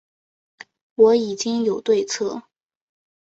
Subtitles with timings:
[0.95, 2.41] 我已经有对策